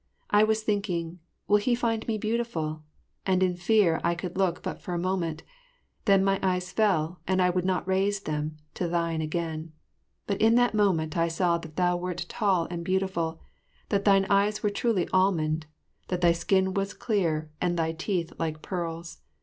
I 0.31 0.43
was 0.43 0.63
thinking, 0.63 1.19
"Will 1.47 1.57
he 1.57 1.75
find 1.75 2.07
me 2.07 2.17
beautiful?" 2.17 2.81
and 3.23 3.43
in 3.43 3.55
fear 3.55 4.01
I 4.03 4.15
could 4.15 4.35
look 4.35 4.63
but 4.63 4.81
for 4.81 4.95
a 4.95 4.97
moment, 4.97 5.43
then 6.05 6.23
my 6.25 6.39
eyes 6.41 6.71
fell 6.71 7.19
and 7.27 7.39
I 7.39 7.51
would 7.51 7.65
not 7.65 7.87
raise 7.87 8.19
then 8.21 8.57
to 8.73 8.87
thine 8.87 9.21
again. 9.21 9.73
But 10.25 10.41
in 10.41 10.55
that 10.55 10.73
moment 10.73 11.15
I 11.15 11.27
saw 11.27 11.59
that 11.59 11.75
thou 11.75 11.97
wert 11.97 12.25
tall 12.27 12.65
and 12.71 12.83
beautiful, 12.83 13.41
that 13.89 14.03
thine 14.03 14.25
eyes 14.27 14.63
were 14.63 14.71
truly 14.71 15.07
almond, 15.09 15.67
that 16.07 16.21
thy 16.21 16.31
skin 16.31 16.73
was 16.73 16.95
clear 16.95 17.51
and 17.61 17.77
thy 17.77 17.91
teeth 17.91 18.33
like 18.39 18.63
pearls. 18.63 19.19